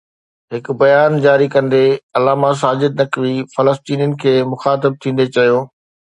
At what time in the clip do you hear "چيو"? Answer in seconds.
5.37-5.61